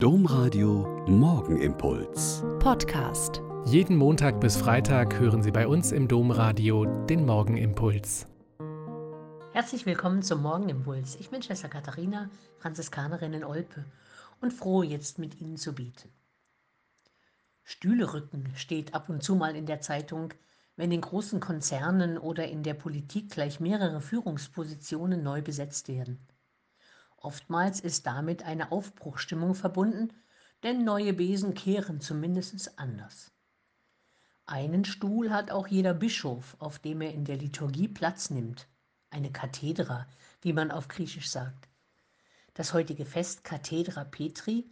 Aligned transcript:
Domradio 0.00 1.04
Morgenimpuls. 1.08 2.44
Podcast. 2.60 3.42
Jeden 3.64 3.96
Montag 3.96 4.40
bis 4.40 4.56
Freitag 4.56 5.18
hören 5.18 5.42
Sie 5.42 5.50
bei 5.50 5.66
uns 5.66 5.90
im 5.90 6.06
Domradio 6.06 6.84
den 7.06 7.26
Morgenimpuls. 7.26 8.28
Herzlich 9.52 9.86
willkommen 9.86 10.22
zum 10.22 10.40
Morgenimpuls. 10.42 11.16
Ich 11.16 11.30
bin 11.30 11.42
Schwester 11.42 11.68
Katharina, 11.68 12.30
Franziskanerin 12.58 13.32
in 13.32 13.42
Olpe 13.42 13.86
und 14.40 14.52
froh, 14.52 14.84
jetzt 14.84 15.18
mit 15.18 15.40
Ihnen 15.40 15.56
zu 15.56 15.74
beten. 15.74 16.12
Stühle 17.64 18.14
rücken 18.14 18.52
steht 18.54 18.94
ab 18.94 19.08
und 19.08 19.24
zu 19.24 19.34
mal 19.34 19.56
in 19.56 19.66
der 19.66 19.80
Zeitung, 19.80 20.32
wenn 20.76 20.92
in 20.92 21.00
großen 21.00 21.40
Konzernen 21.40 22.18
oder 22.18 22.46
in 22.46 22.62
der 22.62 22.74
Politik 22.74 23.30
gleich 23.30 23.58
mehrere 23.58 24.00
Führungspositionen 24.00 25.24
neu 25.24 25.42
besetzt 25.42 25.88
werden. 25.88 26.24
Oftmals 27.20 27.80
ist 27.80 28.06
damit 28.06 28.44
eine 28.44 28.70
Aufbruchstimmung 28.70 29.54
verbunden, 29.54 30.12
denn 30.62 30.84
neue 30.84 31.12
Besen 31.12 31.54
kehren 31.54 32.00
zumindest 32.00 32.78
anders. 32.78 33.32
Einen 34.46 34.84
Stuhl 34.84 35.30
hat 35.30 35.50
auch 35.50 35.66
jeder 35.66 35.94
Bischof, 35.94 36.56
auf 36.58 36.78
dem 36.78 37.00
er 37.00 37.12
in 37.12 37.24
der 37.24 37.36
Liturgie 37.36 37.88
Platz 37.88 38.30
nimmt, 38.30 38.66
eine 39.10 39.30
Kathedra, 39.30 40.06
wie 40.40 40.52
man 40.52 40.70
auf 40.70 40.88
Griechisch 40.88 41.28
sagt. 41.28 41.68
Das 42.54 42.72
heutige 42.72 43.04
Fest 43.04 43.44
Cathedra 43.44 44.04
Petri 44.04 44.64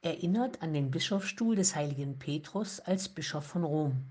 erinnert 0.00 0.62
an 0.62 0.72
den 0.72 0.90
Bischofsstuhl 0.90 1.56
des 1.56 1.74
heiligen 1.74 2.18
Petrus 2.18 2.80
als 2.80 3.08
Bischof 3.08 3.44
von 3.44 3.64
Rom. 3.64 4.04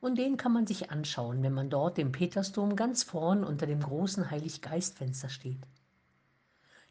Und 0.00 0.16
den 0.16 0.36
kann 0.36 0.52
man 0.52 0.66
sich 0.66 0.90
anschauen, 0.90 1.42
wenn 1.42 1.54
man 1.54 1.70
dort 1.70 1.98
im 1.98 2.12
Petersdom 2.12 2.76
ganz 2.76 3.02
vorn 3.02 3.42
unter 3.42 3.66
dem 3.66 3.80
großen 3.80 4.30
Heiliggeistfenster 4.30 5.28
steht. 5.28 5.66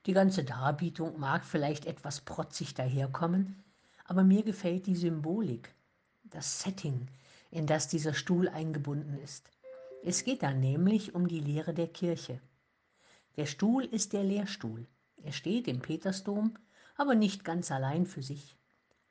Die 0.05 0.14
ganze 0.14 0.44
Darbietung 0.44 1.20
mag 1.20 1.44
vielleicht 1.44 1.88
etwas 1.88 2.22
protzig 2.22 2.76
daherkommen, 2.76 3.64
aber 4.05 4.23
mir 4.23 4.44
gefällt 4.44 4.86
die 4.86 4.95
Symbolik, 4.95 5.73
das 6.23 6.59
Setting, 6.59 7.08
in 7.50 7.66
das 7.66 7.88
dieser 7.88 8.14
Stuhl 8.14 8.48
eingebunden 8.48 9.17
ist. 9.17 9.50
Es 10.03 10.23
geht 10.23 10.44
da 10.44 10.53
nämlich 10.53 11.16
um 11.16 11.28
die 11.28 11.39
Lehre 11.39 11.73
der 11.73 11.88
Kirche. 11.88 12.39
Der 13.36 13.48
Stuhl 13.48 13.83
ist 13.83 14.14
der 14.14 14.23
Lehrstuhl. 14.23 14.86
Er 15.23 15.31
steht 15.31 15.67
im 15.67 15.80
Petersdom, 15.80 16.56
aber 16.98 17.16
nicht 17.16 17.44
ganz 17.44 17.72
allein 17.72 18.06
für 18.06 18.22
sich. 18.22 18.56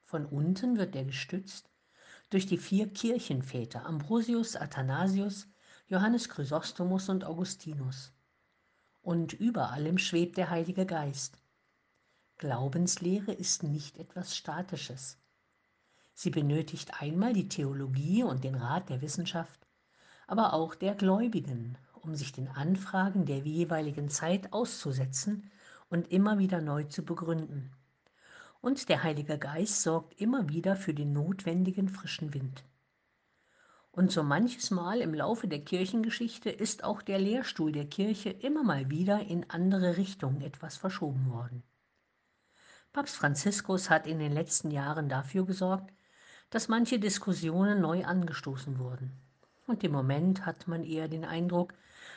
Von 0.05 0.25
unten 0.27 0.78
wird 0.78 0.95
er 0.95 1.05
gestützt 1.05 1.70
durch 2.31 2.47
die 2.47 2.59
vier 2.59 2.89
Kirchenväter 2.89 3.84
Ambrosius, 3.84 4.55
Athanasius, 4.55 5.48
Johannes 5.89 6.28
Chrysostomus 6.28 7.09
und 7.09 7.25
Augustinus 7.25 8.12
und 9.05 9.34
über 9.34 9.70
allem 9.70 9.98
schwebt 9.98 10.38
der 10.38 10.50
Heilige 10.50 10.86
Geist. 10.86 11.38
Glaubenslehre 12.38 13.33
ist 13.33 13.62
nicht 13.62 13.98
etwas 13.98 14.34
Statisches. 14.34 15.19
Sie 16.14 16.30
benötigt 16.30 17.00
einmal 17.00 17.34
die 17.34 17.48
Theologie 17.48 18.22
und 18.22 18.44
den 18.44 18.55
Rat 18.55 18.88
der 18.88 19.02
Wissenschaft, 19.02 19.66
aber 20.27 20.55
auch 20.55 20.75
der 20.75 20.94
Gläubigen, 20.94 21.77
um 22.00 22.14
sich 22.14 22.32
den 22.32 22.48
Anfragen 22.48 23.27
der 23.27 23.38
jeweiligen 23.38 24.08
Zeit 24.08 24.52
auszusetzen 24.52 25.50
und 25.91 26.10
immer 26.10 26.38
wieder 26.38 26.62
neu 26.62 26.84
zu 26.84 27.05
begründen. 27.05 27.70
Und 28.62 28.88
der 28.88 29.02
Heilige 29.02 29.38
Geist 29.38 29.82
sorgt 29.82 30.19
immer 30.19 30.48
wieder 30.48 30.77
für 30.77 30.94
den 30.94 31.12
notwendigen 31.12 31.91
frischen 31.91 32.32
Wind. 32.32 32.64
Und 33.97 34.11
so 34.11 34.25
manches 34.25 34.73
Mal 34.73 35.00
im 35.00 35.14
Laufe 35.14 35.47
der 35.47 35.61
Kirchengeschichte 35.61 36.50
ist 36.50 36.83
auch 36.83 37.00
der 37.00 37.20
Lehrstuhl 37.20 37.70
der 37.70 37.87
Kirche 37.87 38.31
immer 38.31 38.64
mal 38.64 38.91
wieder 38.91 39.20
in 39.20 39.48
andere 39.50 39.97
Richtungen 39.97 40.41
etwas 40.41 40.77
verschoben 40.77 41.31
worden. 41.31 41.62
Papst 42.92 43.15
Franziskus 43.15 43.91
hat 43.91 44.09
in 44.09 44.19
den 44.19 44.33
letzten 44.33 44.72
Jahren 44.72 45.09
dafür 45.09 45.47
gesorgt, 45.47 45.95
dass 46.50 46.67
manche 46.67 46.98
Diskussionen 46.98 47.81
neu 47.81 48.05
angestoßen 48.05 48.81
wurden. 48.81 49.12
Und 49.69 49.84
im 49.84 49.92
Moment 49.92 50.45
hat 50.45 50.67
man 50.67 50.83
eher 50.83 51.06
den 51.06 51.25
Eindruck, 51.25 51.72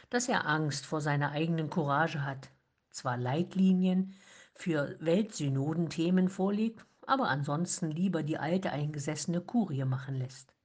dass 0.09 0.27
er 0.27 0.47
Angst 0.47 0.87
vor 0.87 0.99
seiner 0.99 1.29
eigenen 1.29 1.69
Courage 1.69 2.25
hat, 2.25 2.49
zwar 2.89 3.17
Leitlinien 3.17 4.15
für 4.55 4.97
Weltsynodenthemen 4.99 6.27
vorlegt, 6.27 6.83
aber 7.05 7.27
ansonsten 7.29 7.91
lieber 7.91 8.23
die 8.23 8.39
alte 8.39 8.71
eingesessene 8.71 9.41
Kurie 9.41 9.85
machen 9.85 10.15
lässt 10.15 10.56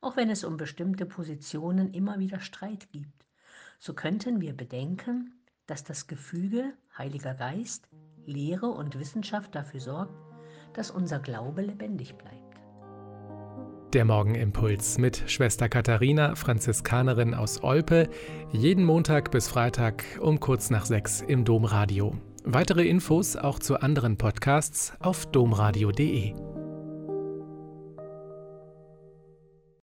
auch 0.00 0.16
wenn 0.16 0.30
es 0.30 0.44
um 0.44 0.56
bestimmte 0.56 1.06
Positionen 1.06 1.92
immer 1.92 2.18
wieder 2.18 2.40
Streit 2.40 2.90
gibt. 2.90 3.26
So 3.78 3.94
könnten 3.94 4.40
wir 4.40 4.56
bedenken, 4.56 5.34
dass 5.66 5.84
das 5.84 6.06
Gefüge 6.06 6.72
Heiliger 6.96 7.34
Geist, 7.34 7.88
Lehre 8.26 8.66
und 8.66 8.98
Wissenschaft 8.98 9.54
dafür 9.54 9.80
sorgt, 9.80 10.14
dass 10.74 10.90
unser 10.90 11.18
Glaube 11.18 11.62
lebendig 11.62 12.16
bleibt. 12.16 12.36
Der 13.92 14.04
Morgenimpuls 14.04 14.98
mit 14.98 15.24
Schwester 15.26 15.68
Katharina, 15.68 16.36
Franziskanerin 16.36 17.34
aus 17.34 17.62
Olpe, 17.64 18.08
jeden 18.52 18.84
Montag 18.84 19.32
bis 19.32 19.48
Freitag 19.48 20.04
um 20.20 20.38
kurz 20.38 20.70
nach 20.70 20.86
sechs 20.86 21.22
im 21.22 21.44
Domradio. 21.44 22.16
Weitere 22.44 22.86
Infos 22.86 23.36
auch 23.36 23.58
zu 23.58 23.80
anderen 23.80 24.16
Podcasts 24.16 24.92
auf 25.00 25.26
domradio.de. 25.26 26.49